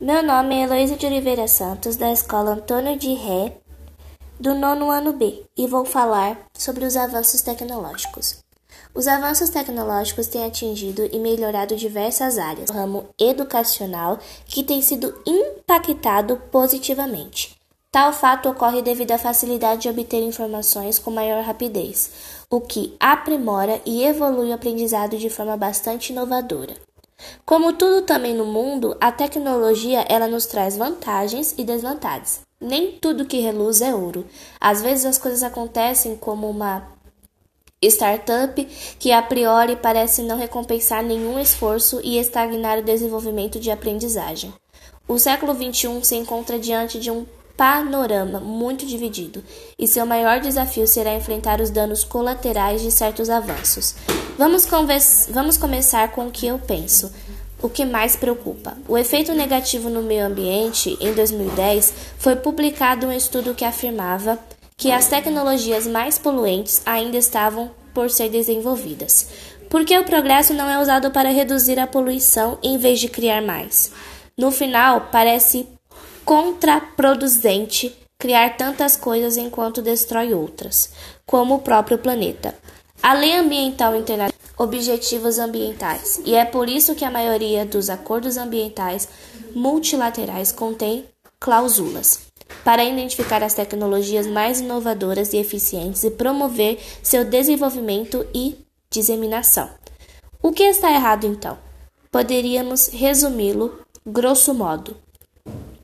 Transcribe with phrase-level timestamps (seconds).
[0.00, 3.52] Meu nome é Heloísa de Oliveira Santos, da Escola Antônio de Ré,
[4.38, 8.36] do nono ano B, e vou falar sobre os avanços tecnológicos.
[8.94, 15.20] Os avanços tecnológicos têm atingido e melhorado diversas áreas, no ramo educacional, que tem sido
[15.26, 17.56] impactado positivamente.
[17.90, 22.12] Tal fato ocorre devido à facilidade de obter informações com maior rapidez,
[22.48, 26.87] o que aprimora e evolui o aprendizado de forma bastante inovadora.
[27.44, 32.40] Como tudo também no mundo, a tecnologia ela nos traz vantagens e desvantagens.
[32.60, 34.26] Nem tudo que reluz é ouro.
[34.60, 36.86] Às vezes as coisas acontecem como uma
[37.82, 38.64] startup
[38.98, 44.52] que a priori parece não recompensar nenhum esforço e estagnar o desenvolvimento de aprendizagem.
[45.06, 47.24] O século XXI se encontra diante de um
[47.58, 49.42] panorama muito dividido,
[49.76, 53.96] e seu maior desafio será enfrentar os danos colaterais de certos avanços.
[54.38, 54.64] Vamos,
[55.28, 57.12] vamos começar com o que eu penso.
[57.60, 58.78] O que mais preocupa?
[58.86, 64.38] O efeito negativo no meio ambiente, em 2010, foi publicado um estudo que afirmava
[64.76, 69.28] que as tecnologias mais poluentes ainda estavam por ser desenvolvidas.
[69.68, 73.90] Porque o progresso não é usado para reduzir a poluição em vez de criar mais.
[74.38, 75.66] No final, parece
[76.28, 80.92] contraproducente criar tantas coisas enquanto destrói outras,
[81.24, 82.54] como o próprio planeta.
[83.02, 88.36] A Lei Ambiental Internacional objetivos ambientais, e é por isso que a maioria dos acordos
[88.36, 89.08] ambientais
[89.54, 91.06] multilaterais contém
[91.40, 92.26] cláusulas
[92.62, 98.58] para identificar as tecnologias mais inovadoras e eficientes e promover seu desenvolvimento e
[98.90, 99.70] disseminação.
[100.42, 101.56] O que está errado então?
[102.10, 105.07] Poderíamos resumi-lo grosso modo.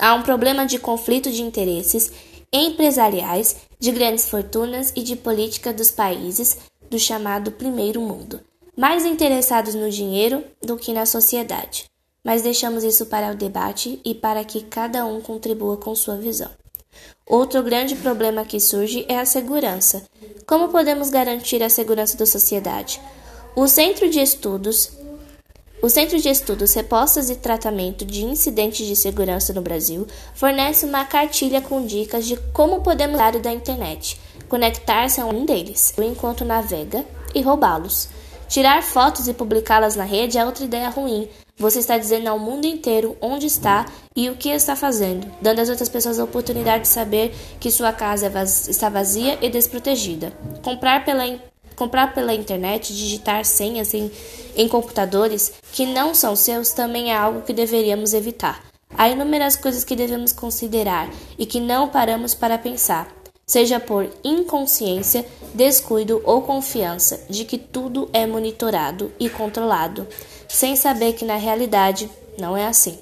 [0.00, 2.10] Há um problema de conflito de interesses
[2.50, 6.56] empresariais, de grandes fortunas e de política dos países
[6.88, 8.40] do chamado primeiro mundo,
[8.74, 11.84] mais interessados no dinheiro do que na sociedade.
[12.24, 16.50] Mas deixamos isso para o debate e para que cada um contribua com sua visão.
[17.26, 20.02] Outro grande problema que surge é a segurança.
[20.46, 23.00] Como podemos garantir a segurança da sociedade?
[23.54, 24.92] O Centro de Estudos
[25.82, 31.04] o Centro de Estudos, Repostas e Tratamento de Incidentes de Segurança no Brasil fornece uma
[31.04, 37.04] cartilha com dicas de como podemos usar da internet, conectar-se a um deles, enquanto navega,
[37.34, 38.08] e roubá-los.
[38.48, 41.28] Tirar fotos e publicá-las na rede é outra ideia ruim.
[41.56, 43.86] Você está dizendo ao mundo inteiro onde está
[44.16, 47.92] e o que está fazendo, dando às outras pessoas a oportunidade de saber que sua
[47.92, 50.32] casa é está vazia e desprotegida.
[50.62, 51.26] Comprar pela
[51.80, 54.12] Comprar pela internet, digitar senhas em,
[54.54, 58.62] em computadores que não são seus também é algo que deveríamos evitar.
[58.98, 61.08] Há inúmeras coisas que devemos considerar
[61.38, 63.08] e que não paramos para pensar,
[63.46, 65.24] seja por inconsciência,
[65.54, 70.06] descuido ou confiança de que tudo é monitorado e controlado,
[70.48, 72.98] sem saber que na realidade não é assim.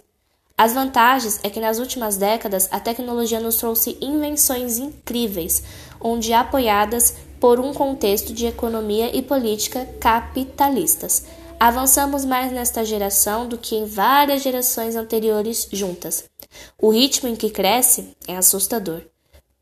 [0.56, 5.64] As vantagens é que nas últimas décadas a tecnologia nos trouxe invenções incríveis,
[6.00, 11.24] onde apoiadas por um contexto de economia e política capitalistas.
[11.60, 16.24] Avançamos mais nesta geração do que em várias gerações anteriores juntas.
[16.80, 19.02] O ritmo em que cresce é assustador.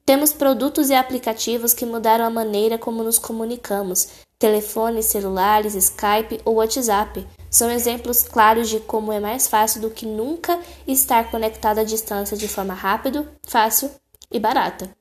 [0.04, 4.08] Temos produtos e aplicativos que mudaram a maneira como nos comunicamos.
[4.38, 10.06] Telefones, celulares, Skype ou WhatsApp são exemplos claros de como é mais fácil do que
[10.06, 13.90] nunca estar conectado à distância de forma rápida, fácil
[14.30, 14.95] e barata.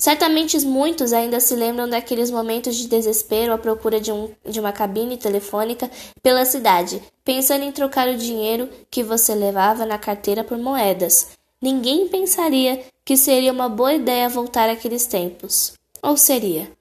[0.00, 4.72] Certamente muitos ainda se lembram daqueles momentos de desespero à procura de, um, de uma
[4.72, 5.90] cabine telefônica
[6.22, 11.32] pela cidade, pensando em trocar o dinheiro que você levava na carteira por moedas.
[11.60, 15.74] Ninguém pensaria que seria uma boa ideia voltar àqueles tempos.
[16.02, 16.72] Ou seria?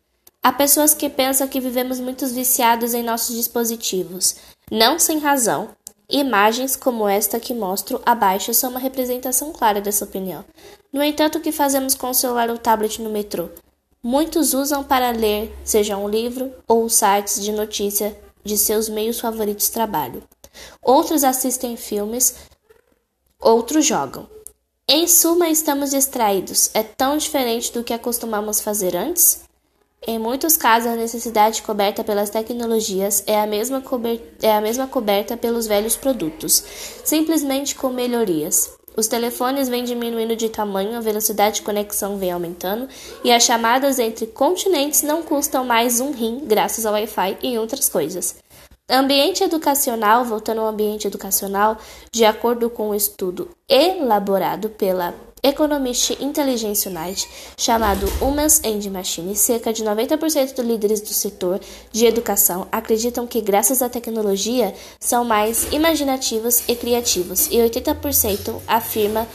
[0.42, 4.38] Há pessoas que pensam que vivemos muito viciados em nossos dispositivos,
[4.72, 5.72] não sem razão,
[6.10, 10.44] Imagens como esta que mostro abaixo são uma representação clara dessa opinião.
[10.92, 13.50] No entanto, o que fazemos com o celular ou tablet no metrô?
[14.02, 19.66] Muitos usam para ler, seja um livro ou sites de notícia de seus meios favoritos
[19.66, 20.24] de trabalho.
[20.82, 22.36] Outros assistem filmes,
[23.40, 24.28] outros jogam.
[24.88, 26.72] Em suma, estamos distraídos.
[26.74, 29.42] É tão diferente do que acostumamos fazer antes?
[30.08, 33.84] Em muitos casos, a necessidade coberta pelas tecnologias é a, mesma
[34.42, 36.64] é a mesma coberta pelos velhos produtos,
[37.04, 38.80] simplesmente com melhorias.
[38.96, 42.88] Os telefones vêm diminuindo de tamanho, a velocidade de conexão vem aumentando
[43.24, 47.88] e as chamadas entre continentes não custam mais um rim graças ao Wi-Fi e outras
[47.88, 48.36] coisas.
[48.90, 51.78] Ambiente educacional, voltando ao ambiente educacional,
[52.12, 57.28] de acordo com o um estudo elaborado pela Economist Intelligence Unite,
[57.58, 61.60] chamado Humans and Machines, cerca de 90% dos líderes do setor
[61.92, 69.28] de educação acreditam que, graças à tecnologia, são mais imaginativos e criativos, e 80% afirma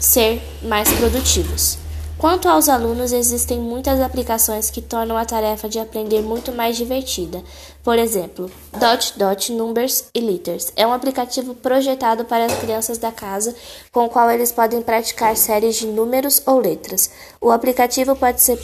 [0.00, 1.81] ser mais produtivos.
[2.22, 7.42] Quanto aos alunos, existem muitas aplicações que tornam a tarefa de aprender muito mais divertida.
[7.82, 8.48] Por exemplo,
[8.78, 13.52] Dot Dot Numbers e Letters é um aplicativo projetado para as crianças da casa,
[13.90, 17.10] com o qual eles podem praticar séries de números ou letras.
[17.40, 18.56] O aplicativo pode ser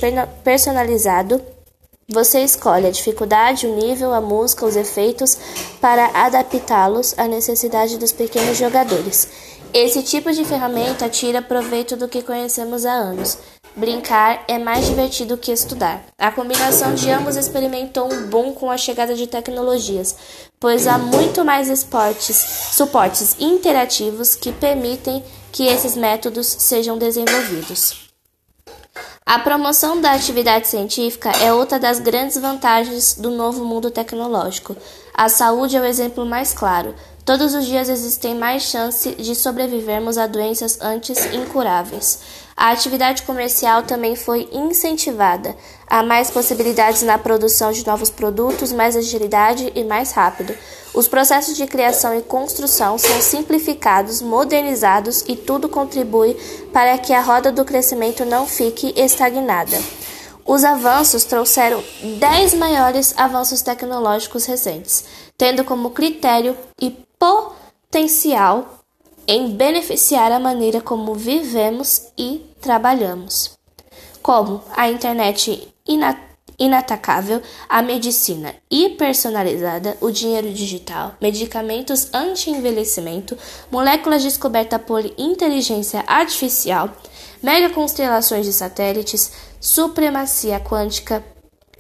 [0.45, 1.43] personalizado
[2.11, 5.37] você escolhe a dificuldade, o nível, a música, os efeitos
[5.79, 9.29] para adaptá-los à necessidade dos pequenos jogadores.
[9.73, 13.39] Esse tipo de ferramenta tira proveito do que conhecemos há anos.
[13.77, 16.03] Brincar é mais divertido que estudar.
[16.19, 20.17] A combinação de ambos experimentou um boom com a chegada de tecnologias,
[20.59, 22.37] pois há muito mais esportes,
[22.73, 25.23] suportes interativos que permitem
[25.53, 28.09] que esses métodos sejam desenvolvidos.
[29.25, 34.75] A promoção da atividade científica é outra das grandes vantagens do novo mundo tecnológico.
[35.13, 36.95] A saúde é o exemplo mais claro.
[37.29, 42.21] Todos os dias existem mais chances de sobrevivermos a doenças antes incuráveis.
[42.57, 45.55] A atividade comercial também foi incentivada.
[45.87, 50.57] Há mais possibilidades na produção de novos produtos, mais agilidade e mais rápido.
[50.95, 56.35] Os processos de criação e construção são simplificados, modernizados e tudo contribui
[56.73, 59.79] para que a roda do crescimento não fique estagnada.
[60.47, 61.85] Os avanços trouxeram
[62.19, 65.05] 10 maiores avanços tecnológicos recentes,
[65.37, 68.79] tendo como critério e potencial
[69.27, 73.59] em beneficiar a maneira como vivemos e trabalhamos,
[74.23, 75.75] como a internet
[76.59, 83.37] inatacável, a medicina hiperpersonalizada, o dinheiro digital, medicamentos anti-envelhecimento,
[83.71, 86.91] moléculas descobertas por inteligência artificial,
[87.43, 89.31] megaconstelações de satélites,
[89.61, 91.23] supremacia quântica,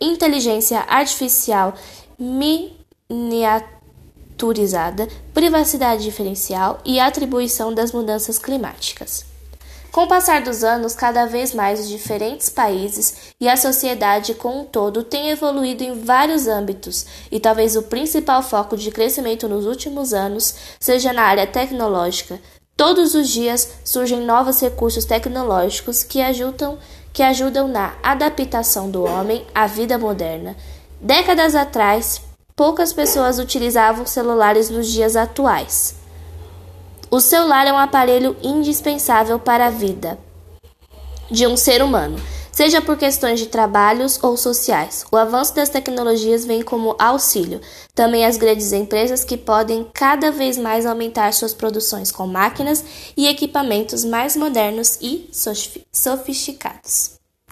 [0.01, 1.75] inteligência artificial
[2.19, 3.78] miniatura
[4.39, 9.27] maturizada, privacidade diferencial e atribuição das mudanças climáticas.
[9.91, 14.61] Com o passar dos anos, cada vez mais os diferentes países e a sociedade como
[14.61, 19.67] um todo têm evoluído em vários âmbitos, e talvez o principal foco de crescimento nos
[19.67, 22.39] últimos anos seja na área tecnológica.
[22.77, 26.79] Todos os dias surgem novos recursos tecnológicos que ajudam,
[27.13, 30.55] que ajudam na adaptação do homem à vida moderna.
[31.01, 32.21] Décadas atrás,
[32.59, 35.95] poucas pessoas utilizavam celulares nos dias atuais.
[37.09, 40.19] O celular é um aparelho indispensável para a vida
[41.31, 42.19] de um ser humano,
[42.51, 45.07] seja por questões de trabalhos ou sociais.
[45.13, 47.61] O avanço das tecnologias vem como auxílio.
[47.95, 52.85] Também as grandes empresas que podem cada vez mais aumentar suas produções com máquinas
[53.17, 55.31] e equipamentos mais modernos e
[55.93, 57.18] sofisticados.